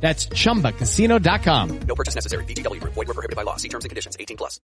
That's 0.00 0.26
ChumbaCasino.com. 0.26 1.80
No 1.80 1.94
purchase 1.94 2.14
necessary. 2.14 2.44
VGW 2.44 2.80
Group. 2.80 2.94
Void 2.94 3.08
were 3.08 3.14
prohibited 3.14 3.36
by 3.36 3.42
law. 3.42 3.56
See 3.56 3.68
terms 3.68 3.84
and 3.84 3.90
conditions. 3.90 4.16
18 4.18 4.36
plus. 4.38 4.60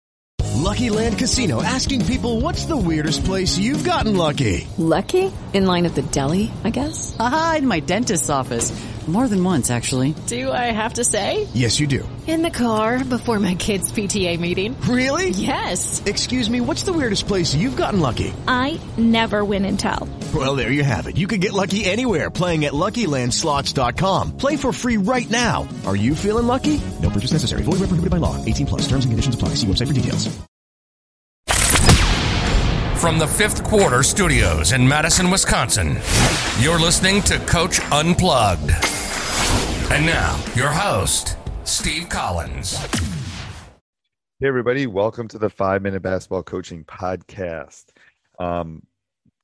Lucky 0.60 0.90
Land 0.90 1.18
Casino 1.18 1.62
asking 1.62 2.04
people 2.04 2.40
what's 2.40 2.66
the 2.66 2.76
weirdest 2.76 3.24
place 3.24 3.56
you've 3.56 3.84
gotten 3.84 4.16
lucky? 4.16 4.66
Lucky? 4.76 5.32
In 5.54 5.66
line 5.66 5.86
at 5.86 5.94
the 5.94 6.02
deli, 6.02 6.50
I 6.64 6.70
guess? 6.70 7.16
Aha, 7.18 7.56
in 7.58 7.66
my 7.66 7.80
dentist's 7.80 8.30
office. 8.30 8.70
More 9.08 9.26
than 9.26 9.42
once, 9.42 9.70
actually. 9.70 10.14
Do 10.26 10.52
I 10.52 10.70
have 10.70 10.94
to 10.94 11.04
say? 11.04 11.48
Yes, 11.52 11.80
you 11.80 11.88
do. 11.88 12.08
In 12.26 12.42
the 12.42 12.50
car 12.50 13.02
before 13.02 13.40
my 13.40 13.56
kids' 13.56 13.90
PTA 13.90 14.38
meeting. 14.38 14.80
Really? 14.82 15.30
Yes. 15.30 16.00
Excuse 16.06 16.48
me, 16.48 16.60
what's 16.60 16.84
the 16.84 16.92
weirdest 16.92 17.26
place 17.26 17.54
you've 17.54 17.76
gotten 17.76 17.98
lucky? 17.98 18.32
I 18.46 18.78
never 18.96 19.44
win 19.44 19.64
and 19.64 19.80
tell. 19.80 20.08
Well, 20.32 20.54
there 20.54 20.70
you 20.70 20.84
have 20.84 21.08
it. 21.08 21.16
You 21.16 21.26
can 21.26 21.40
get 21.40 21.52
lucky 21.52 21.84
anywhere 21.86 22.30
playing 22.30 22.66
at 22.66 22.72
LuckyLandSlots.com. 22.72 24.36
Play 24.36 24.54
for 24.56 24.72
free 24.72 24.98
right 24.98 25.28
now. 25.28 25.66
Are 25.86 25.96
you 25.96 26.14
feeling 26.14 26.46
lucky? 26.46 26.80
No 27.02 27.10
purchase 27.10 27.32
necessary. 27.32 27.62
Void 27.62 27.80
where 27.80 27.88
prohibited 27.90 28.10
by 28.10 28.18
law. 28.18 28.36
18 28.44 28.66
plus. 28.66 28.82
Terms 28.82 29.04
and 29.04 29.10
conditions 29.10 29.34
apply. 29.34 29.54
See 29.54 29.66
website 29.66 29.88
for 29.88 29.94
details. 29.94 30.28
From 33.00 33.18
the 33.18 33.26
fifth 33.26 33.64
quarter 33.64 34.02
studios 34.02 34.72
in 34.72 34.86
Madison, 34.86 35.30
Wisconsin, 35.30 35.96
you're 36.60 36.78
listening 36.78 37.22
to 37.22 37.38
Coach 37.46 37.80
Unplugged. 37.90 38.70
And 39.90 40.04
now, 40.04 40.38
your 40.54 40.68
host, 40.68 41.36
Steve 41.70 42.08
Collins. 42.08 42.76
Hey, 44.40 44.48
everybody, 44.48 44.88
welcome 44.88 45.28
to 45.28 45.38
the 45.38 45.48
Five 45.48 45.82
Minute 45.82 46.02
Basketball 46.02 46.42
Coaching 46.42 46.82
Podcast. 46.82 47.90
Um, 48.40 48.82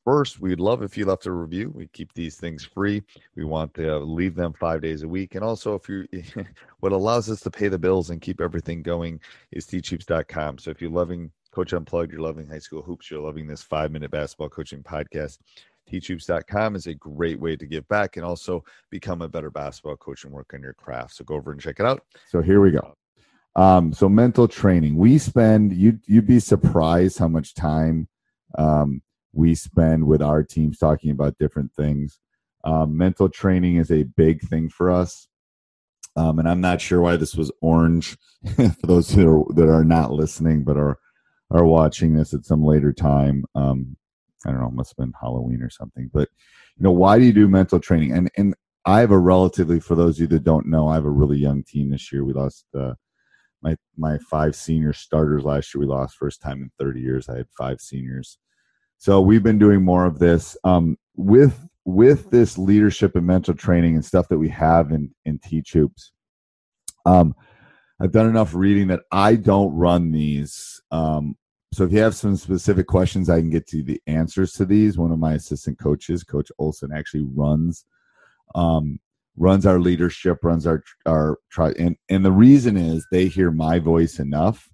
first, 0.04 0.40
we'd 0.40 0.58
love 0.58 0.82
if 0.82 0.98
you 0.98 1.06
left 1.06 1.26
a 1.26 1.30
review. 1.30 1.70
We 1.72 1.86
keep 1.86 2.12
these 2.14 2.34
things 2.34 2.64
free. 2.64 3.04
We 3.36 3.44
want 3.44 3.74
to 3.74 3.98
leave 3.98 4.34
them 4.34 4.54
five 4.54 4.82
days 4.82 5.04
a 5.04 5.08
week. 5.08 5.36
And 5.36 5.44
also, 5.44 5.76
if 5.76 5.88
you, 5.88 6.04
what 6.80 6.90
allows 6.90 7.30
us 7.30 7.42
to 7.42 7.50
pay 7.50 7.68
the 7.68 7.78
bills 7.78 8.10
and 8.10 8.20
keep 8.20 8.40
everything 8.40 8.82
going 8.82 9.20
is 9.52 9.64
teachhoops.com. 9.64 10.58
So 10.58 10.72
if 10.72 10.82
you're 10.82 10.90
loving 10.90 11.30
Coach 11.52 11.74
Unplugged, 11.74 12.10
you're 12.10 12.20
loving 12.22 12.48
high 12.48 12.58
school 12.58 12.82
hoops, 12.82 13.08
you're 13.08 13.22
loving 13.22 13.46
this 13.46 13.62
five 13.62 13.92
minute 13.92 14.10
basketball 14.10 14.48
coaching 14.48 14.82
podcast. 14.82 15.38
Teachhoops.com 15.90 16.76
is 16.76 16.86
a 16.86 16.94
great 16.94 17.38
way 17.40 17.56
to 17.56 17.66
give 17.66 17.86
back 17.88 18.16
and 18.16 18.24
also 18.24 18.64
become 18.90 19.22
a 19.22 19.28
better 19.28 19.50
basketball 19.50 19.96
coach 19.96 20.24
and 20.24 20.32
work 20.32 20.52
on 20.54 20.62
your 20.62 20.74
craft. 20.74 21.14
So 21.14 21.24
go 21.24 21.34
over 21.34 21.52
and 21.52 21.60
check 21.60 21.80
it 21.80 21.86
out. 21.86 22.02
So 22.28 22.42
here 22.42 22.60
we 22.60 22.70
go. 22.70 22.94
Um, 23.54 23.92
so 23.92 24.08
mental 24.08 24.48
training. 24.48 24.96
We 24.96 25.18
spend 25.18 25.72
you 25.72 25.98
you'd 26.06 26.26
be 26.26 26.40
surprised 26.40 27.18
how 27.18 27.28
much 27.28 27.54
time 27.54 28.08
um, 28.58 29.00
we 29.32 29.54
spend 29.54 30.06
with 30.06 30.20
our 30.20 30.42
teams 30.42 30.78
talking 30.78 31.10
about 31.10 31.38
different 31.38 31.72
things. 31.72 32.18
Um, 32.64 32.96
mental 32.96 33.28
training 33.28 33.76
is 33.76 33.90
a 33.90 34.02
big 34.02 34.42
thing 34.42 34.68
for 34.68 34.90
us. 34.90 35.28
Um, 36.16 36.38
and 36.38 36.48
I'm 36.48 36.60
not 36.60 36.80
sure 36.80 37.00
why 37.00 37.16
this 37.16 37.34
was 37.34 37.52
orange 37.60 38.16
for 38.56 38.86
those 38.86 39.08
that 39.08 39.26
are, 39.26 39.44
that 39.54 39.68
are 39.68 39.84
not 39.84 40.12
listening 40.12 40.64
but 40.64 40.76
are 40.76 40.98
are 41.50 41.64
watching 41.64 42.14
this 42.14 42.34
at 42.34 42.44
some 42.44 42.64
later 42.64 42.92
time. 42.92 43.44
Um, 43.54 43.96
I 44.44 44.50
don't 44.50 44.60
know, 44.60 44.70
must 44.70 44.90
have 44.90 45.04
been 45.04 45.14
Halloween 45.20 45.62
or 45.62 45.70
something. 45.70 46.10
But 46.12 46.28
you 46.76 46.84
know, 46.84 46.92
why 46.92 47.18
do 47.18 47.24
you 47.24 47.32
do 47.32 47.48
mental 47.48 47.80
training? 47.80 48.12
And 48.12 48.30
and 48.36 48.54
I 48.84 49.00
have 49.00 49.10
a 49.10 49.18
relatively, 49.18 49.80
for 49.80 49.94
those 49.94 50.16
of 50.16 50.20
you 50.22 50.26
that 50.28 50.44
don't 50.44 50.66
know, 50.66 50.88
I 50.88 50.94
have 50.94 51.04
a 51.04 51.10
really 51.10 51.38
young 51.38 51.64
team 51.64 51.90
this 51.90 52.12
year. 52.12 52.24
We 52.24 52.32
lost 52.32 52.66
uh, 52.78 52.94
my 53.62 53.76
my 53.96 54.18
five 54.30 54.54
senior 54.54 54.92
starters 54.92 55.44
last 55.44 55.74
year. 55.74 55.80
We 55.80 55.86
lost 55.86 56.16
first 56.16 56.40
time 56.40 56.62
in 56.62 56.70
30 56.78 57.00
years. 57.00 57.28
I 57.28 57.38
had 57.38 57.48
five 57.56 57.80
seniors, 57.80 58.38
so 58.98 59.20
we've 59.20 59.42
been 59.42 59.58
doing 59.58 59.84
more 59.84 60.04
of 60.04 60.18
this 60.18 60.56
um, 60.64 60.96
with 61.16 61.66
with 61.84 62.30
this 62.30 62.58
leadership 62.58 63.16
and 63.16 63.26
mental 63.26 63.54
training 63.54 63.94
and 63.94 64.04
stuff 64.04 64.28
that 64.28 64.38
we 64.38 64.48
have 64.50 64.92
in 64.92 65.14
in 65.24 65.38
T 65.38 65.64
Hoops. 65.72 66.12
Um, 67.04 67.34
I've 68.00 68.12
done 68.12 68.26
enough 68.26 68.54
reading 68.54 68.88
that 68.88 69.02
I 69.10 69.36
don't 69.36 69.72
run 69.74 70.12
these. 70.12 70.82
Um, 70.90 71.36
so 71.72 71.84
if 71.84 71.92
you 71.92 71.98
have 71.98 72.14
some 72.14 72.36
specific 72.36 72.86
questions, 72.86 73.28
I 73.28 73.40
can 73.40 73.50
get 73.50 73.66
to 73.68 73.82
the 73.82 74.00
answers 74.06 74.52
to 74.54 74.64
these. 74.64 74.96
One 74.96 75.12
of 75.12 75.18
my 75.18 75.34
assistant 75.34 75.78
coaches, 75.78 76.24
Coach 76.24 76.50
Olson, 76.58 76.92
actually 76.92 77.26
runs 77.34 77.84
um, 78.54 79.00
runs 79.36 79.66
our 79.66 79.78
leadership, 79.78 80.38
runs 80.42 80.66
our 80.66 80.82
our 81.06 81.38
try, 81.50 81.72
and 81.78 81.96
and 82.08 82.24
the 82.24 82.32
reason 82.32 82.76
is 82.76 83.06
they 83.10 83.26
hear 83.26 83.50
my 83.50 83.78
voice 83.78 84.18
enough. 84.18 84.68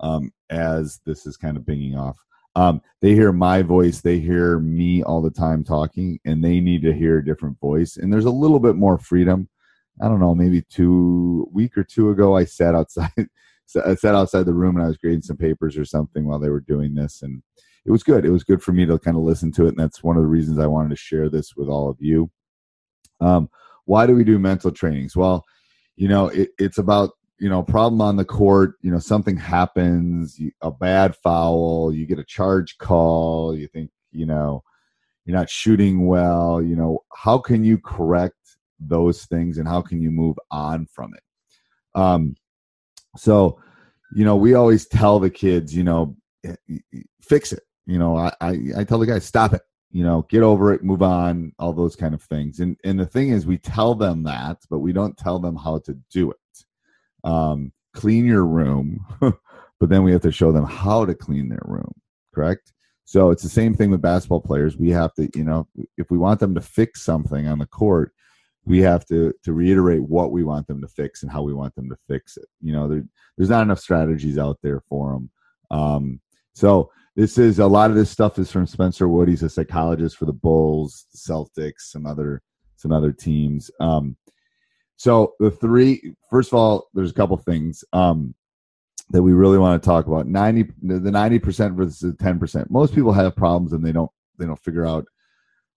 Um, 0.00 0.32
as 0.50 1.00
this 1.06 1.26
is 1.26 1.36
kind 1.36 1.56
of 1.56 1.62
binging 1.62 1.96
off, 1.96 2.18
um, 2.56 2.82
they 3.00 3.14
hear 3.14 3.32
my 3.32 3.62
voice, 3.62 4.00
they 4.00 4.18
hear 4.18 4.58
me 4.58 5.02
all 5.02 5.22
the 5.22 5.30
time 5.30 5.64
talking, 5.64 6.18
and 6.24 6.44
they 6.44 6.60
need 6.60 6.82
to 6.82 6.92
hear 6.92 7.18
a 7.18 7.24
different 7.24 7.58
voice. 7.60 7.96
And 7.96 8.12
there's 8.12 8.24
a 8.24 8.30
little 8.30 8.58
bit 8.58 8.76
more 8.76 8.98
freedom. 8.98 9.48
I 10.00 10.08
don't 10.08 10.20
know, 10.20 10.34
maybe 10.34 10.62
two 10.62 11.48
week 11.52 11.78
or 11.78 11.84
two 11.84 12.10
ago, 12.10 12.36
I 12.36 12.44
sat 12.44 12.74
outside. 12.74 13.10
I 13.86 13.94
sat 13.94 14.14
outside 14.14 14.44
the 14.44 14.54
room 14.54 14.76
and 14.76 14.84
I 14.84 14.88
was 14.88 14.98
grading 14.98 15.22
some 15.22 15.36
papers 15.36 15.76
or 15.76 15.84
something 15.84 16.26
while 16.26 16.38
they 16.38 16.50
were 16.50 16.60
doing 16.60 16.94
this, 16.94 17.22
and 17.22 17.42
it 17.84 17.90
was 17.90 18.02
good. 18.02 18.24
It 18.24 18.30
was 18.30 18.44
good 18.44 18.62
for 18.62 18.72
me 18.72 18.86
to 18.86 18.98
kind 18.98 19.16
of 19.16 19.22
listen 19.22 19.52
to 19.52 19.66
it, 19.66 19.70
and 19.70 19.78
that's 19.78 20.02
one 20.02 20.16
of 20.16 20.22
the 20.22 20.28
reasons 20.28 20.58
I 20.58 20.66
wanted 20.66 20.90
to 20.90 20.96
share 20.96 21.28
this 21.28 21.56
with 21.56 21.68
all 21.68 21.88
of 21.88 21.96
you. 22.00 22.30
Um, 23.20 23.48
why 23.84 24.06
do 24.06 24.14
we 24.14 24.24
do 24.24 24.38
mental 24.38 24.70
trainings? 24.70 25.16
Well, 25.16 25.44
you 25.96 26.08
know, 26.08 26.28
it, 26.28 26.50
it's 26.58 26.78
about 26.78 27.10
you 27.38 27.48
know 27.48 27.62
problem 27.62 28.00
on 28.00 28.16
the 28.16 28.24
court. 28.24 28.74
You 28.82 28.90
know, 28.90 28.98
something 28.98 29.36
happens, 29.36 30.38
you, 30.38 30.52
a 30.60 30.70
bad 30.70 31.16
foul, 31.16 31.92
you 31.92 32.06
get 32.06 32.18
a 32.18 32.24
charge 32.24 32.78
call, 32.78 33.56
you 33.56 33.68
think 33.68 33.90
you 34.10 34.26
know 34.26 34.62
you're 35.24 35.36
not 35.36 35.50
shooting 35.50 36.06
well. 36.06 36.62
You 36.62 36.76
know, 36.76 37.00
how 37.14 37.38
can 37.38 37.64
you 37.64 37.78
correct 37.78 38.36
those 38.78 39.24
things, 39.26 39.58
and 39.58 39.66
how 39.66 39.82
can 39.82 40.00
you 40.00 40.10
move 40.10 40.36
on 40.50 40.86
from 40.86 41.12
it? 41.14 41.22
Um, 41.94 42.36
so, 43.16 43.58
you 44.14 44.24
know, 44.24 44.36
we 44.36 44.54
always 44.54 44.86
tell 44.86 45.18
the 45.18 45.30
kids, 45.30 45.74
you 45.74 45.84
know, 45.84 46.16
fix 47.22 47.52
it. 47.52 47.62
You 47.86 47.98
know, 47.98 48.16
I, 48.16 48.32
I, 48.40 48.58
I 48.78 48.84
tell 48.84 48.98
the 48.98 49.06
guys, 49.06 49.24
stop 49.24 49.52
it. 49.54 49.62
You 49.90 50.04
know, 50.04 50.26
get 50.30 50.42
over 50.42 50.72
it, 50.72 50.82
move 50.82 51.02
on, 51.02 51.52
all 51.58 51.74
those 51.74 51.96
kind 51.96 52.14
of 52.14 52.22
things. 52.22 52.60
And 52.60 52.78
and 52.82 52.98
the 52.98 53.04
thing 53.04 53.28
is, 53.28 53.44
we 53.44 53.58
tell 53.58 53.94
them 53.94 54.22
that, 54.22 54.56
but 54.70 54.78
we 54.78 54.90
don't 54.92 55.16
tell 55.18 55.38
them 55.38 55.54
how 55.54 55.80
to 55.80 55.98
do 56.10 56.30
it. 56.30 56.64
Um, 57.28 57.72
clean 57.92 58.24
your 58.24 58.46
room, 58.46 59.04
but 59.20 59.90
then 59.90 60.02
we 60.02 60.12
have 60.12 60.22
to 60.22 60.32
show 60.32 60.50
them 60.50 60.64
how 60.64 61.04
to 61.04 61.14
clean 61.14 61.50
their 61.50 61.62
room. 61.64 61.92
Correct. 62.34 62.72
So 63.04 63.30
it's 63.30 63.42
the 63.42 63.50
same 63.50 63.74
thing 63.74 63.90
with 63.90 64.00
basketball 64.00 64.40
players. 64.40 64.78
We 64.78 64.88
have 64.90 65.12
to, 65.14 65.28
you 65.34 65.44
know, 65.44 65.68
if 65.98 66.10
we 66.10 66.16
want 66.16 66.40
them 66.40 66.54
to 66.54 66.62
fix 66.62 67.02
something 67.02 67.46
on 67.46 67.58
the 67.58 67.66
court, 67.66 68.14
we 68.64 68.80
have 68.80 69.04
to 69.06 69.32
to 69.44 69.52
reiterate 69.52 70.02
what 70.02 70.32
we 70.32 70.44
want 70.44 70.66
them 70.66 70.80
to 70.80 70.88
fix 70.88 71.22
and 71.22 71.32
how 71.32 71.42
we 71.42 71.52
want 71.52 71.74
them 71.74 71.88
to 71.88 71.96
fix 72.08 72.36
it. 72.36 72.46
You 72.60 72.72
know, 72.72 72.88
there, 72.88 73.04
there's 73.36 73.50
not 73.50 73.62
enough 73.62 73.80
strategies 73.80 74.38
out 74.38 74.58
there 74.62 74.80
for 74.88 75.12
them. 75.12 75.30
Um, 75.70 76.20
so 76.54 76.90
this 77.16 77.38
is 77.38 77.58
a 77.58 77.66
lot 77.66 77.90
of 77.90 77.96
this 77.96 78.10
stuff 78.10 78.38
is 78.38 78.50
from 78.50 78.66
Spencer 78.66 79.08
Wood. 79.08 79.28
He's 79.28 79.42
a 79.42 79.48
psychologist 79.48 80.16
for 80.16 80.24
the 80.24 80.32
Bulls, 80.32 81.06
Celtics, 81.14 81.80
some 81.90 82.06
other 82.06 82.42
some 82.76 82.92
other 82.92 83.12
teams. 83.12 83.70
Um, 83.80 84.16
so 84.96 85.34
the 85.40 85.50
three, 85.50 86.14
first 86.30 86.52
of 86.52 86.58
all, 86.58 86.88
there's 86.94 87.10
a 87.10 87.14
couple 87.14 87.36
things 87.36 87.84
um, 87.92 88.34
that 89.10 89.22
we 89.22 89.32
really 89.32 89.58
want 89.58 89.82
to 89.82 89.86
talk 89.86 90.06
about. 90.06 90.26
Ninety, 90.26 90.64
the 90.80 91.10
ninety 91.10 91.38
percent 91.38 91.74
versus 91.74 91.98
the 91.98 92.14
ten 92.14 92.38
percent. 92.38 92.70
Most 92.70 92.94
people 92.94 93.12
have 93.12 93.34
problems 93.36 93.72
and 93.72 93.84
they 93.84 93.92
don't 93.92 94.10
they 94.38 94.46
don't 94.46 94.62
figure 94.62 94.86
out 94.86 95.06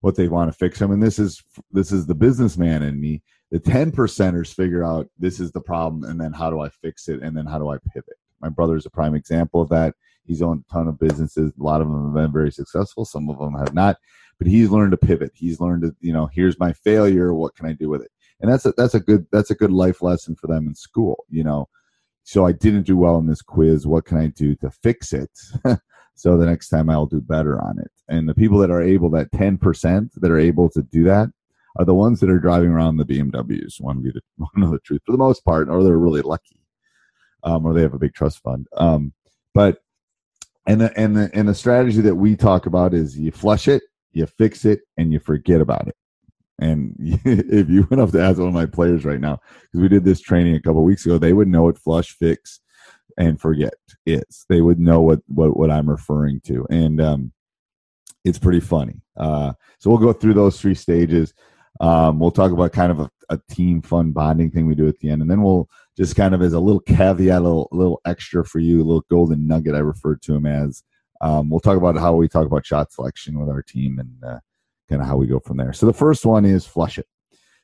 what 0.06 0.14
they 0.14 0.28
want 0.28 0.48
to 0.48 0.56
fix 0.56 0.78
them. 0.78 0.92
And 0.92 1.02
this 1.02 1.18
is 1.18 1.42
this 1.72 1.90
is 1.90 2.06
the 2.06 2.14
businessman 2.14 2.84
in 2.84 3.00
me. 3.00 3.24
The 3.50 3.58
ten 3.58 3.90
percenters 3.90 4.54
figure 4.54 4.84
out 4.84 5.08
this 5.18 5.40
is 5.40 5.50
the 5.50 5.60
problem, 5.60 6.04
and 6.08 6.20
then 6.20 6.32
how 6.32 6.48
do 6.48 6.60
I 6.60 6.68
fix 6.68 7.08
it, 7.08 7.22
and 7.22 7.36
then 7.36 7.44
how 7.44 7.58
do 7.58 7.70
I 7.70 7.78
pivot. 7.92 8.14
My 8.40 8.48
brother 8.48 8.76
is 8.76 8.86
a 8.86 8.90
prime 8.90 9.16
example 9.16 9.60
of 9.60 9.68
that. 9.70 9.96
He's 10.24 10.42
owned 10.42 10.64
a 10.68 10.72
ton 10.72 10.86
of 10.86 11.00
businesses. 11.00 11.52
A 11.58 11.62
lot 11.62 11.80
of 11.80 11.88
them 11.88 12.04
have 12.04 12.14
been 12.14 12.32
very 12.32 12.52
successful. 12.52 13.04
Some 13.04 13.28
of 13.28 13.38
them 13.38 13.54
have 13.54 13.74
not. 13.74 13.96
But 14.38 14.46
he's 14.46 14.70
learned 14.70 14.92
to 14.92 14.96
pivot. 14.96 15.32
He's 15.34 15.60
learned 15.60 15.82
to, 15.82 15.96
you 16.00 16.12
know, 16.12 16.26
here's 16.32 16.58
my 16.60 16.72
failure. 16.72 17.34
What 17.34 17.56
can 17.56 17.66
I 17.66 17.72
do 17.72 17.88
with 17.88 18.02
it? 18.02 18.10
And 18.40 18.52
that's 18.52 18.64
a 18.64 18.72
that's 18.76 18.94
a 18.94 19.00
good 19.00 19.26
that's 19.32 19.50
a 19.50 19.56
good 19.56 19.72
life 19.72 20.02
lesson 20.02 20.36
for 20.36 20.46
them 20.46 20.68
in 20.68 20.76
school. 20.76 21.24
You 21.28 21.42
know, 21.42 21.68
so 22.22 22.46
I 22.46 22.52
didn't 22.52 22.86
do 22.86 22.96
well 22.96 23.18
in 23.18 23.26
this 23.26 23.42
quiz. 23.42 23.88
What 23.88 24.04
can 24.04 24.18
I 24.18 24.28
do 24.28 24.54
to 24.56 24.70
fix 24.70 25.12
it? 25.12 25.32
so 26.16 26.36
the 26.36 26.46
next 26.46 26.68
time 26.68 26.90
I'll 26.90 27.06
do 27.06 27.20
better 27.20 27.62
on 27.62 27.78
it. 27.78 27.90
And 28.08 28.28
the 28.28 28.34
people 28.34 28.58
that 28.58 28.70
are 28.70 28.82
able, 28.82 29.10
that 29.10 29.30
ten 29.32 29.58
percent 29.58 30.12
that 30.16 30.30
are 30.30 30.38
able 30.38 30.68
to 30.70 30.82
do 30.82 31.04
that, 31.04 31.28
are 31.78 31.84
the 31.84 31.94
ones 31.94 32.20
that 32.20 32.30
are 32.30 32.38
driving 32.38 32.70
around 32.70 32.96
the 32.96 33.04
BMWs. 33.04 33.76
To 33.76 33.94
be 33.94 34.10
the 34.10 34.22
know 34.56 34.70
the 34.70 34.78
truth 34.80 35.02
for 35.04 35.12
the 35.12 35.18
most 35.18 35.44
part, 35.44 35.68
or 35.68 35.84
they're 35.84 35.98
really 35.98 36.22
lucky, 36.22 36.60
um, 37.44 37.66
or 37.66 37.74
they 37.74 37.82
have 37.82 37.94
a 37.94 37.98
big 37.98 38.14
trust 38.14 38.40
fund. 38.40 38.66
Um, 38.76 39.12
but 39.54 39.78
and 40.66 40.80
the, 40.80 40.98
and 40.98 41.16
the 41.16 41.30
and 41.32 41.48
the 41.48 41.54
strategy 41.54 42.00
that 42.00 42.16
we 42.16 42.34
talk 42.34 42.66
about 42.66 42.94
is 42.94 43.18
you 43.18 43.30
flush 43.30 43.68
it, 43.68 43.82
you 44.12 44.26
fix 44.26 44.64
it, 44.64 44.80
and 44.96 45.12
you 45.12 45.20
forget 45.20 45.60
about 45.60 45.86
it. 45.86 45.96
And 46.58 46.94
if 46.98 47.68
you 47.68 47.86
went 47.90 48.00
up 48.00 48.10
to 48.12 48.22
ask 48.22 48.38
one 48.38 48.48
of 48.48 48.54
my 48.54 48.66
players 48.66 49.04
right 49.04 49.20
now, 49.20 49.38
because 49.62 49.80
we 49.80 49.88
did 49.88 50.04
this 50.04 50.20
training 50.20 50.56
a 50.56 50.60
couple 50.60 50.82
weeks 50.82 51.04
ago, 51.04 51.18
they 51.18 51.32
would 51.32 51.48
know 51.48 51.64
what 51.64 51.78
flush, 51.78 52.16
fix, 52.16 52.60
and 53.16 53.40
forget 53.40 53.74
is. 54.04 54.44
They 54.48 54.60
would 54.60 54.78
know 54.78 55.00
what 55.00 55.20
what 55.26 55.56
what 55.56 55.70
I'm 55.70 55.88
referring 55.88 56.40
to, 56.46 56.66
and 56.70 57.00
um, 57.00 57.32
it's 58.24 58.38
pretty 58.38 58.60
funny. 58.60 59.02
Uh, 59.16 59.52
so 59.78 59.90
we'll 59.90 59.98
go 59.98 60.12
through 60.12 60.34
those 60.34 60.60
three 60.60 60.74
stages. 60.74 61.32
Um, 61.80 62.18
we'll 62.18 62.30
talk 62.30 62.52
about 62.52 62.72
kind 62.72 62.90
of 62.90 63.00
a, 63.00 63.10
a, 63.28 63.38
team 63.50 63.82
fun 63.82 64.12
bonding 64.12 64.50
thing 64.50 64.66
we 64.66 64.74
do 64.74 64.88
at 64.88 64.98
the 64.98 65.10
end, 65.10 65.22
and 65.22 65.30
then 65.30 65.42
we'll 65.42 65.68
just 65.96 66.16
kind 66.16 66.34
of 66.34 66.42
as 66.42 66.54
a 66.54 66.60
little 66.60 66.80
caveat, 66.80 67.38
a 67.38 67.40
little, 67.40 67.68
little 67.70 68.00
extra 68.06 68.44
for 68.44 68.60
you, 68.60 68.78
a 68.78 68.84
little 68.84 69.04
golden 69.10 69.46
nugget 69.46 69.74
I 69.74 69.78
referred 69.78 70.22
to 70.22 70.34
him 70.34 70.46
as. 70.46 70.82
Um, 71.20 71.48
we'll 71.48 71.60
talk 71.60 71.76
about 71.76 71.96
how 71.96 72.14
we 72.14 72.28
talk 72.28 72.46
about 72.46 72.66
shot 72.66 72.92
selection 72.92 73.38
with 73.38 73.48
our 73.48 73.62
team 73.62 73.98
and 73.98 74.24
uh, 74.24 74.38
kind 74.88 75.00
of 75.00 75.08
how 75.08 75.16
we 75.16 75.26
go 75.26 75.38
from 75.38 75.56
there. 75.56 75.72
So 75.72 75.86
the 75.86 75.92
first 75.92 76.26
one 76.26 76.44
is 76.44 76.66
flush 76.66 76.98
it. 76.98 77.06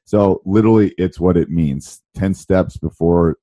So 0.04 0.42
literally, 0.44 0.94
it's 0.98 1.20
what 1.20 1.36
it 1.36 1.50
means. 1.50 2.00
Ten 2.14 2.34
steps 2.34 2.76
before. 2.76 3.38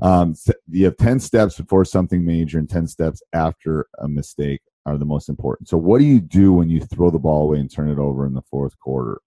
Um, 0.00 0.34
you 0.70 0.84
have 0.84 0.96
ten 0.96 1.20
steps 1.20 1.56
before 1.56 1.84
something 1.84 2.24
major 2.24 2.58
and 2.58 2.68
ten 2.68 2.86
steps 2.86 3.22
after 3.32 3.86
a 3.98 4.08
mistake 4.08 4.60
are 4.86 4.96
the 4.96 5.04
most 5.04 5.28
important. 5.28 5.68
So 5.68 5.76
what 5.76 5.98
do 5.98 6.04
you 6.04 6.20
do 6.20 6.52
when 6.52 6.70
you 6.70 6.80
throw 6.80 7.10
the 7.10 7.18
ball 7.18 7.44
away 7.44 7.58
and 7.60 7.70
turn 7.70 7.90
it 7.90 7.98
over 7.98 8.26
in 8.26 8.34
the 8.34 8.42
fourth 8.42 8.78
quarter? 8.78 9.20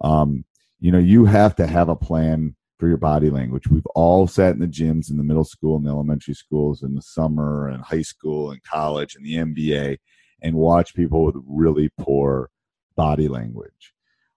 Um, 0.00 0.44
you 0.80 0.90
know, 0.90 0.98
you 0.98 1.24
have 1.26 1.54
to 1.56 1.66
have 1.66 1.88
a 1.88 1.96
plan 1.96 2.56
for 2.78 2.88
your 2.88 2.98
body 2.98 3.30
language. 3.30 3.68
We've 3.68 3.86
all 3.94 4.26
sat 4.26 4.54
in 4.54 4.60
the 4.60 4.66
gyms 4.66 5.10
in 5.10 5.16
the 5.16 5.24
middle 5.24 5.44
school 5.44 5.76
and 5.76 5.86
the 5.86 5.90
elementary 5.90 6.34
schools 6.34 6.82
in 6.82 6.94
the 6.94 7.02
summer 7.02 7.68
and 7.68 7.82
high 7.82 8.02
school 8.02 8.50
and 8.50 8.62
college 8.62 9.14
and 9.14 9.24
the 9.24 9.36
NBA 9.36 9.98
and 10.42 10.54
watch 10.54 10.94
people 10.94 11.24
with 11.24 11.36
really 11.46 11.90
poor 11.98 12.50
body 12.96 13.28
language. 13.28 13.94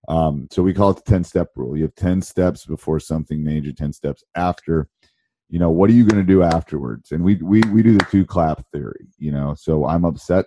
Um, 0.07 0.47
so 0.51 0.63
we 0.63 0.73
call 0.73 0.91
it 0.91 1.03
the 1.03 1.11
10 1.11 1.23
step 1.23 1.49
rule. 1.55 1.75
You 1.75 1.83
have 1.83 1.95
10 1.95 2.21
steps 2.21 2.65
before 2.65 2.99
something 2.99 3.43
major, 3.43 3.73
10 3.73 3.93
steps 3.93 4.23
after. 4.35 4.87
You 5.49 5.59
know, 5.59 5.69
what 5.69 5.89
are 5.89 5.93
you 5.93 6.05
going 6.05 6.23
to 6.23 6.31
do 6.31 6.43
afterwards? 6.43 7.11
And 7.11 7.23
we, 7.23 7.35
we, 7.35 7.61
we 7.71 7.81
do 7.81 7.97
the 7.97 8.05
two 8.11 8.25
clap 8.25 8.63
theory, 8.71 9.07
you 9.17 9.31
know, 9.31 9.55
so 9.57 9.85
I'm 9.85 10.05
upset 10.05 10.45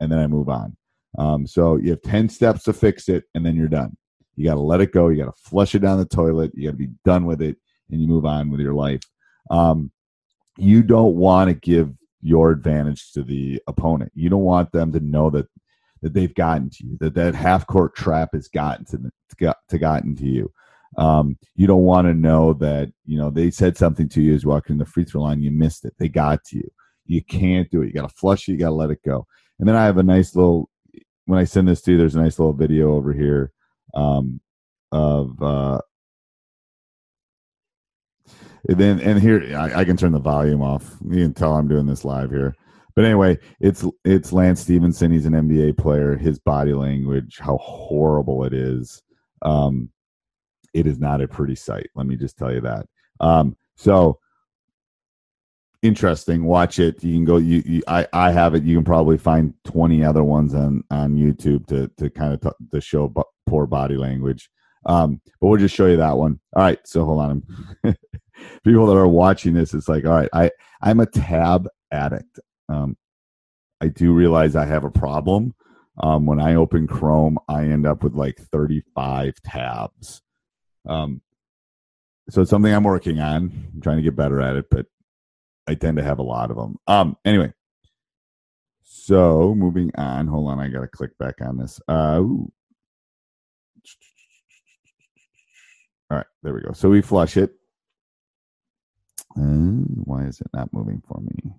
and 0.00 0.10
then 0.10 0.18
I 0.18 0.26
move 0.26 0.48
on. 0.48 0.76
Um, 1.18 1.46
so 1.46 1.76
you 1.76 1.90
have 1.90 2.02
10 2.02 2.28
steps 2.28 2.64
to 2.64 2.72
fix 2.72 3.08
it 3.08 3.24
and 3.34 3.46
then 3.46 3.54
you're 3.56 3.68
done. 3.68 3.96
You 4.36 4.44
got 4.44 4.54
to 4.54 4.60
let 4.60 4.80
it 4.80 4.92
go. 4.92 5.08
You 5.08 5.24
got 5.24 5.34
to 5.34 5.42
flush 5.42 5.74
it 5.74 5.80
down 5.80 5.98
the 5.98 6.04
toilet. 6.04 6.52
You 6.54 6.68
got 6.68 6.72
to 6.72 6.86
be 6.86 6.90
done 7.04 7.26
with 7.26 7.42
it 7.42 7.56
and 7.90 8.00
you 8.00 8.08
move 8.08 8.24
on 8.24 8.50
with 8.50 8.60
your 8.60 8.74
life. 8.74 9.02
Um, 9.50 9.90
you 10.56 10.82
don't 10.82 11.14
want 11.14 11.48
to 11.48 11.54
give 11.54 11.92
your 12.20 12.50
advantage 12.50 13.12
to 13.12 13.22
the 13.22 13.62
opponent. 13.66 14.12
You 14.14 14.28
don't 14.28 14.42
want 14.42 14.72
them 14.72 14.92
to 14.92 15.00
know 15.00 15.30
that 15.30 15.46
that 16.02 16.14
they've 16.14 16.34
gotten 16.34 16.70
to 16.70 16.86
you, 16.86 16.96
that 17.00 17.14
that 17.14 17.34
half 17.34 17.66
court 17.66 17.94
trap 17.96 18.30
has 18.32 18.48
gotten 18.48 18.84
to 18.86 19.54
to, 19.68 19.78
gotten 19.78 20.14
to 20.16 20.26
you. 20.26 20.52
Um, 20.96 21.38
you 21.54 21.66
don't 21.66 21.82
want 21.82 22.06
to 22.06 22.14
know 22.14 22.54
that 22.54 22.92
you 23.04 23.18
know 23.18 23.30
they 23.30 23.50
said 23.50 23.76
something 23.76 24.08
to 24.10 24.22
you 24.22 24.34
as 24.34 24.46
walking 24.46 24.74
in 24.74 24.78
the 24.78 24.86
free 24.86 25.04
throw 25.04 25.22
line, 25.22 25.42
you 25.42 25.50
missed 25.50 25.84
it. 25.84 25.94
They 25.98 26.08
got 26.08 26.44
to 26.44 26.56
you. 26.56 26.70
You 27.04 27.22
can't 27.22 27.70
do 27.70 27.82
it. 27.82 27.86
You 27.86 27.92
got 27.92 28.08
to 28.08 28.14
flush 28.16 28.48
it. 28.48 28.52
You 28.52 28.58
got 28.58 28.68
to 28.68 28.74
let 28.74 28.90
it 28.90 29.02
go. 29.04 29.26
And 29.58 29.68
then 29.68 29.76
I 29.76 29.84
have 29.84 29.98
a 29.98 30.02
nice 30.02 30.34
little. 30.34 30.70
When 31.26 31.38
I 31.38 31.44
send 31.44 31.68
this 31.68 31.82
to 31.82 31.92
you, 31.92 31.98
there's 31.98 32.14
a 32.14 32.22
nice 32.22 32.38
little 32.38 32.54
video 32.54 32.94
over 32.94 33.12
here 33.12 33.52
um, 33.94 34.40
of. 34.92 35.40
Uh, 35.42 35.80
and 38.68 38.78
then 38.78 39.00
and 39.00 39.20
here 39.20 39.56
I, 39.56 39.80
I 39.80 39.84
can 39.84 39.96
turn 39.96 40.12
the 40.12 40.18
volume 40.18 40.62
off. 40.62 40.96
You 41.08 41.22
can 41.22 41.34
tell 41.34 41.54
I'm 41.54 41.68
doing 41.68 41.86
this 41.86 42.04
live 42.04 42.30
here. 42.30 42.54
But 42.94 43.04
anyway, 43.04 43.38
it's 43.60 43.84
it's 44.04 44.32
Lance 44.32 44.60
Stephenson. 44.60 45.12
He's 45.12 45.26
an 45.26 45.32
NBA 45.32 45.78
player. 45.78 46.16
His 46.16 46.38
body 46.38 46.72
language, 46.72 47.38
how 47.38 47.58
horrible 47.58 48.44
it 48.44 48.52
is. 48.52 49.02
Um, 49.42 49.90
it 50.78 50.86
is 50.86 50.98
not 50.98 51.20
a 51.20 51.28
pretty 51.28 51.54
sight. 51.54 51.88
Let 51.94 52.06
me 52.06 52.16
just 52.16 52.38
tell 52.38 52.52
you 52.52 52.60
that. 52.62 52.86
Um, 53.20 53.56
so 53.76 54.18
interesting. 55.82 56.44
Watch 56.44 56.78
it. 56.78 57.02
You 57.02 57.14
can 57.14 57.24
go. 57.24 57.36
You, 57.36 57.62
you, 57.64 57.82
I, 57.88 58.06
I 58.12 58.30
have 58.30 58.54
it. 58.54 58.62
You 58.64 58.76
can 58.76 58.84
probably 58.84 59.18
find 59.18 59.54
twenty 59.64 60.04
other 60.04 60.24
ones 60.24 60.54
on 60.54 60.84
on 60.90 61.16
YouTube 61.16 61.66
to 61.68 61.88
to 61.98 62.10
kind 62.10 62.34
of 62.34 62.40
t- 62.40 62.66
to 62.72 62.80
show 62.80 63.08
b- 63.08 63.22
poor 63.46 63.66
body 63.66 63.96
language. 63.96 64.50
Um, 64.86 65.20
but 65.40 65.48
we'll 65.48 65.58
just 65.58 65.74
show 65.74 65.86
you 65.86 65.96
that 65.96 66.16
one. 66.16 66.40
All 66.54 66.62
right. 66.62 66.78
So 66.84 67.04
hold 67.04 67.20
on. 67.20 67.42
People 68.64 68.86
that 68.86 68.96
are 68.96 69.08
watching 69.08 69.54
this, 69.54 69.74
it's 69.74 69.88
like, 69.88 70.04
all 70.04 70.12
right, 70.12 70.28
I 70.32 70.50
I'm 70.80 71.00
a 71.00 71.06
tab 71.06 71.68
addict. 71.90 72.38
Um, 72.68 72.96
I 73.80 73.88
do 73.88 74.12
realize 74.12 74.54
I 74.56 74.64
have 74.64 74.84
a 74.84 74.90
problem. 74.90 75.54
Um, 76.00 76.26
when 76.26 76.40
I 76.40 76.54
open 76.54 76.86
Chrome, 76.86 77.38
I 77.48 77.64
end 77.64 77.86
up 77.86 78.04
with 78.04 78.14
like 78.14 78.38
35 78.38 79.34
tabs. 79.42 80.22
Um, 80.88 81.20
so 82.30 82.42
it's 82.42 82.50
something 82.50 82.72
I'm 82.72 82.84
working 82.84 83.20
on. 83.20 83.70
I'm 83.74 83.80
trying 83.80 83.96
to 83.96 84.02
get 84.02 84.16
better 84.16 84.40
at 84.40 84.56
it, 84.56 84.66
but 84.70 84.86
I 85.66 85.74
tend 85.74 85.96
to 85.98 86.02
have 86.02 86.18
a 86.18 86.22
lot 86.22 86.50
of 86.50 86.56
them. 86.56 86.76
Um, 86.86 87.16
anyway, 87.24 87.52
so 88.82 89.54
moving 89.54 89.90
on. 89.96 90.26
Hold 90.26 90.50
on, 90.50 90.60
I 90.60 90.68
got 90.68 90.80
to 90.80 90.88
click 90.88 91.16
back 91.18 91.40
on 91.40 91.58
this. 91.58 91.80
Uh, 91.88 92.18
ooh. 92.20 92.50
all 96.10 96.18
right, 96.18 96.26
there 96.42 96.54
we 96.54 96.60
go. 96.60 96.72
So 96.72 96.88
we 96.88 97.02
flush 97.02 97.36
it. 97.36 97.54
Uh, 99.38 99.42
why 100.04 100.24
is 100.24 100.40
it 100.40 100.48
not 100.52 100.72
moving 100.72 101.02
for 101.06 101.20
me? 101.20 101.52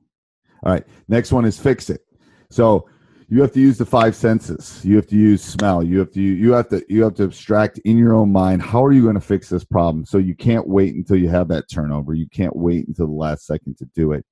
All 0.63 0.73
right. 0.73 0.85
Next 1.07 1.31
one 1.31 1.45
is 1.45 1.57
fix 1.57 1.89
it. 1.89 2.05
So 2.49 2.89
you 3.31 3.41
have 3.41 3.51
to 3.51 3.59
use 3.59 3.77
the 3.77 3.85
five 3.85 4.15
senses. 4.15 4.83
You 4.83 4.95
have 4.95 5.07
to 5.07 5.15
use 5.15 5.43
smell. 5.43 5.83
You 5.83 5.99
have 5.99 6.11
to 6.13 6.21
you 6.21 6.51
have 6.53 6.67
to 6.69 6.83
you 6.89 7.03
have 7.03 7.13
to 7.15 7.23
abstract 7.23 7.77
in 7.79 7.97
your 7.97 8.15
own 8.15 8.31
mind 8.31 8.61
how 8.63 8.83
are 8.83 8.91
you 8.91 9.03
going 9.03 9.15
to 9.15 9.21
fix 9.21 9.49
this 9.49 9.63
problem. 9.63 10.05
So 10.05 10.17
you 10.17 10.35
can't 10.35 10.67
wait 10.67 10.95
until 10.95 11.17
you 11.17 11.29
have 11.29 11.47
that 11.49 11.69
turnover. 11.71 12.15
You 12.15 12.27
can't 12.27 12.55
wait 12.55 12.87
until 12.87 13.05
the 13.05 13.13
last 13.13 13.45
second 13.45 13.77
to 13.77 13.85
do 13.95 14.13
it. 14.13 14.25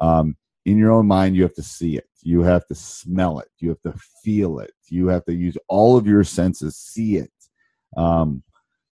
Um, 0.00 0.36
in 0.64 0.78
your 0.78 0.90
own 0.90 1.06
mind, 1.06 1.36
you 1.36 1.42
have 1.42 1.54
to 1.54 1.62
see 1.62 1.96
it. 1.96 2.06
You 2.22 2.42
have 2.42 2.66
to 2.68 2.74
smell 2.74 3.40
it. 3.40 3.48
You 3.58 3.70
have 3.70 3.82
to 3.82 3.98
feel 4.24 4.58
it. 4.60 4.72
You 4.88 5.08
have 5.08 5.24
to 5.26 5.34
use 5.34 5.56
all 5.68 5.96
of 5.96 6.06
your 6.06 6.24
senses. 6.24 6.76
See 6.76 7.16
it. 7.16 7.32
Um, 7.96 8.42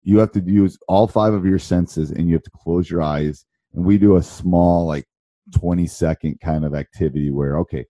you 0.02 0.18
have 0.18 0.32
to 0.32 0.40
use 0.40 0.78
all 0.88 1.06
five 1.06 1.32
of 1.32 1.46
your 1.46 1.58
senses, 1.58 2.10
and 2.10 2.28
you 2.28 2.34
have 2.34 2.42
to 2.42 2.50
close 2.50 2.90
your 2.90 3.02
eyes. 3.02 3.44
And 3.74 3.84
we 3.84 3.98
do 3.98 4.16
a 4.16 4.22
small 4.22 4.86
like 4.86 5.06
20 5.54 5.86
second 5.86 6.40
kind 6.40 6.64
of 6.64 6.74
activity 6.74 7.30
where, 7.30 7.58
okay, 7.58 7.86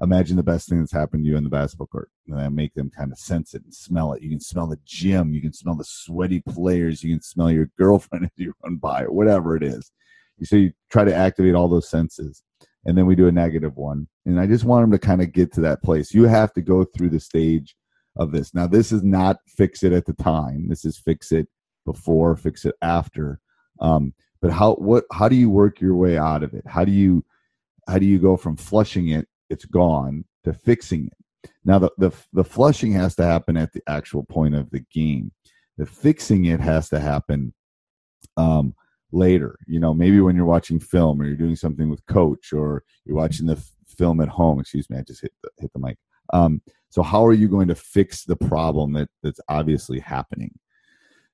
imagine 0.00 0.36
the 0.36 0.42
best 0.42 0.68
thing 0.68 0.78
that's 0.78 0.92
happened 0.92 1.24
to 1.24 1.30
you 1.30 1.36
in 1.36 1.44
the 1.44 1.50
basketball 1.50 1.86
court. 1.86 2.10
And 2.26 2.56
make 2.56 2.74
them 2.74 2.90
kind 2.90 3.12
of 3.12 3.18
sense 3.18 3.54
it 3.54 3.64
and 3.64 3.74
smell 3.74 4.12
it. 4.12 4.22
You 4.22 4.30
can 4.30 4.40
smell 4.40 4.66
the 4.66 4.78
gym. 4.84 5.34
You 5.34 5.40
can 5.40 5.52
smell 5.52 5.74
the 5.74 5.84
sweaty 5.84 6.42
players. 6.48 7.02
You 7.02 7.14
can 7.14 7.22
smell 7.22 7.50
your 7.50 7.70
girlfriend 7.78 8.24
as 8.24 8.30
you 8.36 8.54
run 8.62 8.76
by, 8.76 9.02
or 9.02 9.12
whatever 9.12 9.56
it 9.56 9.62
is. 9.62 9.90
So 10.42 10.56
you 10.56 10.72
try 10.90 11.04
to 11.04 11.14
activate 11.14 11.54
all 11.54 11.68
those 11.68 11.88
senses. 11.88 12.42
And 12.84 12.98
then 12.98 13.06
we 13.06 13.14
do 13.14 13.28
a 13.28 13.32
negative 13.32 13.76
one. 13.76 14.08
And 14.24 14.40
I 14.40 14.46
just 14.46 14.64
want 14.64 14.82
them 14.82 14.92
to 14.92 14.98
kind 14.98 15.22
of 15.22 15.32
get 15.32 15.52
to 15.54 15.60
that 15.60 15.82
place. 15.82 16.12
You 16.14 16.24
have 16.24 16.52
to 16.54 16.62
go 16.62 16.84
through 16.84 17.10
the 17.10 17.20
stage 17.20 17.76
of 18.16 18.32
this. 18.32 18.52
Now, 18.54 18.66
this 18.66 18.90
is 18.90 19.04
not 19.04 19.36
fix 19.46 19.82
it 19.82 19.92
at 19.92 20.06
the 20.06 20.14
time. 20.14 20.68
This 20.68 20.84
is 20.84 20.98
fix 20.98 21.30
it 21.30 21.48
before, 21.84 22.34
fix 22.36 22.64
it 22.64 22.74
after. 22.82 23.40
Um, 23.80 24.14
but 24.42 24.50
how 24.50 24.74
what 24.74 25.04
how 25.12 25.28
do 25.28 25.36
you 25.36 25.48
work 25.48 25.80
your 25.80 25.94
way 25.94 26.18
out 26.18 26.42
of 26.42 26.52
it 26.52 26.64
how 26.66 26.84
do 26.84 26.92
you 26.92 27.24
how 27.88 27.98
do 27.98 28.04
you 28.04 28.18
go 28.18 28.36
from 28.36 28.56
flushing 28.56 29.08
it 29.08 29.26
it's 29.52 29.66
gone 29.66 30.24
to 30.44 30.52
fixing 30.52 31.06
it. 31.06 31.50
Now 31.64 31.78
the 31.78 31.90
the, 31.98 32.10
the 32.32 32.44
flushing 32.44 32.92
has 32.92 33.14
to 33.16 33.24
happen 33.24 33.56
at 33.56 33.72
the 33.72 33.82
actual 33.86 34.24
point 34.24 34.54
of 34.54 34.70
the 34.70 34.84
game. 34.92 35.32
The 35.78 35.86
fixing 35.86 36.46
it 36.46 36.60
has 36.60 36.88
to 36.88 36.98
happen 36.98 37.52
um 38.36 38.74
later. 39.12 39.58
You 39.66 39.78
know 39.78 39.94
maybe 39.94 40.20
when 40.20 40.34
you're 40.34 40.44
watching 40.44 40.80
film 40.80 41.20
or 41.20 41.26
you're 41.26 41.36
doing 41.36 41.56
something 41.56 41.88
with 41.90 42.06
coach 42.06 42.52
or 42.52 42.82
you're 43.04 43.16
watching 43.16 43.46
the 43.46 43.56
f- 43.56 43.70
film 43.98 44.20
at 44.20 44.28
home. 44.28 44.58
Excuse 44.58 44.88
me 44.88 44.98
i 44.98 45.02
just 45.02 45.22
hit 45.22 45.32
the 45.42 45.50
hit 45.58 45.72
the 45.72 45.80
mic. 45.80 45.98
Um 46.32 46.62
so 46.88 47.02
how 47.02 47.24
are 47.26 47.32
you 47.32 47.48
going 47.48 47.68
to 47.68 47.74
fix 47.74 48.24
the 48.24 48.36
problem 48.36 48.92
that 48.94 49.08
that's 49.22 49.40
obviously 49.48 49.98
happening? 50.00 50.58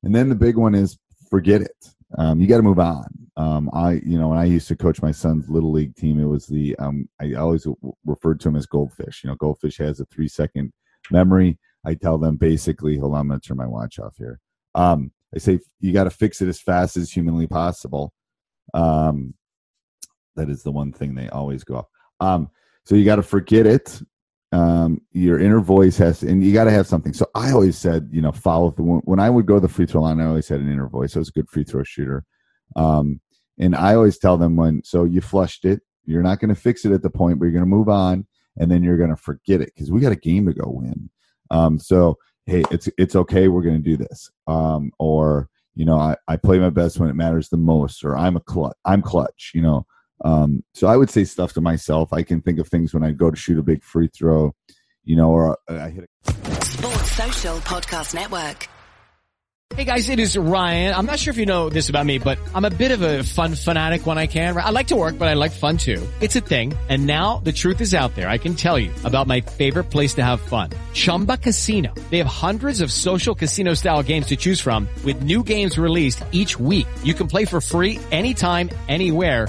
And 0.03 0.15
then 0.15 0.29
the 0.29 0.35
big 0.35 0.57
one 0.57 0.75
is 0.75 0.99
forget 1.31 1.63
it 1.63 1.95
Um, 2.17 2.41
you 2.41 2.47
got 2.47 2.57
to 2.57 2.63
move 2.63 2.79
on. 2.79 3.07
Um, 3.37 3.71
I, 3.73 4.01
you 4.05 4.19
know, 4.19 4.29
when 4.29 4.39
I 4.39 4.45
used 4.45 4.69
to 4.69 4.77
coach 4.77 5.03
my 5.03 5.13
son's 5.13 5.49
little 5.49 5.71
league 5.71 5.95
team, 5.95 6.19
it 6.19 6.25
was 6.25 6.47
the 6.47 6.75
um, 6.77 7.09
I 7.21 7.35
always 7.35 7.65
w- 7.65 7.95
referred 8.05 8.41
to 8.41 8.49
him 8.49 8.57
as 8.57 8.67
goldfish. 8.67 9.23
You 9.23 9.31
know, 9.31 9.37
goldfish 9.37 9.77
has 9.79 10.01
a 10.01 10.07
three 10.07 10.29
second 10.29 10.73
memory. 11.11 11.59
I 11.85 11.95
tell 11.95 12.19
them 12.19 12.37
basically, 12.37 12.97
hold 12.97 13.15
on, 13.15 13.31
I'm 13.31 13.41
to 13.41 13.47
turn 13.47 13.57
my 13.57 13.67
watch 13.67 13.99
off 13.99 14.17
here. 14.17 14.41
Um, 14.75 15.13
I 15.35 15.39
say 15.39 15.61
you 15.81 15.93
got 15.93 16.05
to 16.05 16.11
fix 16.11 16.41
it 16.41 16.49
as 16.49 16.61
fast 16.61 16.97
as 16.97 17.13
humanly 17.13 17.47
possible. 17.47 18.13
Um, 18.75 19.35
that 20.37 20.49
is 20.49 20.63
the 20.63 20.73
one 20.73 20.93
thing 20.93 21.15
they 21.15 21.29
always 21.29 21.65
go 21.65 21.77
off. 21.77 21.87
Um, 22.21 22.51
so 22.85 22.95
you 22.95 23.05
got 23.05 23.17
to 23.17 23.23
forget 23.23 23.67
it. 23.67 24.01
Um, 24.51 25.03
your 25.13 25.39
inner 25.39 25.61
voice 25.61 25.99
has, 25.99 26.23
and 26.23 26.43
you 26.43 26.55
got 26.55 26.65
to 26.65 26.71
have 26.71 26.87
something. 26.87 27.13
So 27.13 27.27
I 27.35 27.53
always 27.53 27.77
said, 27.77 28.09
you 28.11 28.23
know, 28.23 28.33
follow 28.33 28.71
the 28.71 28.83
when 28.83 29.21
I 29.21 29.29
would 29.29 29.47
go 29.47 29.57
to 29.57 29.61
the 29.61 29.69
free 29.69 29.87
throw 29.87 30.03
line. 30.03 30.21
I 30.21 30.27
always 30.27 30.49
had 30.49 30.61
an 30.61 30.73
inner 30.73 30.89
voice. 30.89 31.17
I 31.17 31.19
was 31.19 31.29
a 31.29 31.33
good 31.33 31.51
free 31.51 31.65
throw 31.65 31.83
shooter. 31.85 32.25
Um, 32.77 33.21
and 33.59 33.75
I 33.75 33.95
always 33.95 34.19
tell 34.19 34.37
them 34.37 34.57
when, 34.57 34.83
so 34.85 35.05
you 35.05 35.21
flushed 35.21 35.65
it, 35.65 35.83
you're 36.05 36.23
not 36.23 36.41
going 36.41 36.55
to 36.55 36.61
fix 36.61 36.85
it 36.85 36.93
at 36.93 37.03
the 37.03 37.11
point, 37.11 37.39
but 37.39 37.45
you're 37.45 37.53
going 37.53 37.65
to 37.65 37.67
move 37.67 37.89
on, 37.89 38.27
and 38.57 38.71
then 38.71 38.83
you're 38.83 38.97
going 38.97 39.11
to 39.11 39.17
forget 39.17 39.61
it 39.61 39.73
because 39.75 39.91
we 39.91 40.01
got 40.01 40.13
a 40.13 40.17
game 40.17 40.47
to 40.47 40.55
go 40.55 40.71
win. 40.71 41.11
Um, 41.51 41.79
so 41.79 42.17
hey, 42.47 42.63
it's 42.71 42.89
it's 42.97 43.15
okay. 43.15 43.49
We're 43.49 43.63
going 43.63 43.83
to 43.83 43.91
do 43.91 43.97
this. 43.97 44.31
Um, 44.47 44.91
or 44.99 45.49
you 45.75 45.85
know, 45.85 45.99
I, 45.99 46.17
I 46.27 46.37
play 46.37 46.59
my 46.59 46.71
best 46.71 46.99
when 46.99 47.11
it 47.11 47.15
matters 47.15 47.49
the 47.49 47.57
most, 47.57 48.05
or 48.05 48.17
I'm 48.17 48.37
a 48.37 48.41
clutch. 48.41 48.77
I'm 48.85 49.03
clutch. 49.03 49.53
You 49.55 49.63
know, 49.63 49.87
um, 50.25 50.65
so 50.75 50.87
I 50.89 50.97
would 50.97 51.11
say 51.11 51.25
stuff 51.25 51.53
to 51.55 51.61
myself. 51.61 52.13
I 52.13 52.23
can 52.23 52.41
think 52.41 52.59
of 52.59 52.69
things 52.69 52.95
when 52.95 53.03
I 53.03 53.13
go 53.13 53.31
to 53.31 53.37
shoot 53.37 53.59
a 53.59 53.63
big 53.63 53.83
free 53.83 54.09
throw, 54.09 54.55
you 55.05 55.17
know, 55.17 55.31
or 55.31 55.59
I 55.69 55.91
hit 55.91 56.09
a 56.27 56.33
Sports 56.65 57.13
Social 57.13 57.57
Podcast 57.59 58.15
Network. 58.15 58.69
Hey 59.75 59.85
guys, 59.85 60.09
it 60.09 60.19
is 60.19 60.37
Ryan. 60.37 60.95
I'm 60.95 61.05
not 61.05 61.19
sure 61.19 61.31
if 61.31 61.37
you 61.37 61.45
know 61.45 61.69
this 61.69 61.91
about 61.91 62.07
me, 62.07 62.19
but 62.19 62.39
I'm 62.55 62.65
a 62.65 62.71
bit 62.71 62.91
of 62.91 63.03
a 63.03 63.23
fun 63.23 63.55
fanatic 63.55 64.07
when 64.07 64.17
I 64.17 64.27
can. 64.27 64.57
I 64.57 64.71
like 64.71 64.89
to 64.89 64.97
work, 64.97 65.19
but 65.19 65.29
I 65.29 65.35
like 65.35 65.53
fun 65.53 65.77
too. 65.77 66.05
It's 66.21 66.35
a 66.37 66.41
thing. 66.41 66.73
And 66.89 67.07
now 67.07 67.43
the 67.45 67.53
truth 67.53 67.81
is 67.83 67.95
out 67.95 68.15
there. 68.15 68.31
I 68.31 68.39
can 68.39 68.55
tell 68.55 68.79
you 68.79 68.91
about 69.05 69.27
my 69.27 69.43
favorite 69.43 69.85
place 69.85 70.15
to 70.15 70.25
have 70.25 70.41
fun. 70.41 70.71
Chumba 70.95 71.37
Casino. 71.37 71.95
They 72.11 72.19
have 72.19 72.27
hundreds 72.27 72.81
of 72.81 72.91
social 72.91 73.35
casino 73.35 73.75
style 73.75 74.03
games 74.03 74.27
to 74.29 74.37
choose 74.37 74.61
from 74.61 74.89
with 75.05 75.23
new 75.23 75.43
games 75.43 75.79
released 75.79 76.25
each 76.33 76.59
week. 76.59 76.89
You 77.05 77.13
can 77.13 77.29
play 77.29 77.45
for 77.45 77.61
free 77.61 78.01
anytime, 78.11 78.71
anywhere 78.89 79.49